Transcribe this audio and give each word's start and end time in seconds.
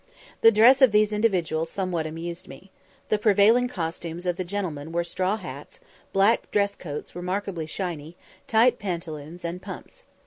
The 0.41 0.51
dress 0.51 0.81
of 0.81 0.91
these 0.91 1.13
individuals 1.13 1.69
somewhat 1.69 2.07
amused 2.07 2.47
me. 2.47 2.71
The 3.09 3.19
prevailing 3.19 3.67
costumes 3.67 4.25
of 4.25 4.35
the 4.35 4.43
gentlemen 4.43 4.91
were 4.91 5.03
straw 5.03 5.37
hats, 5.37 5.79
black 6.11 6.49
dress 6.49 6.75
coats 6.75 7.15
remarkably 7.15 7.67
shiny, 7.67 8.17
tight 8.47 8.79
pantaloons, 8.79 9.45
and 9.45 9.61
pumps. 9.61 10.05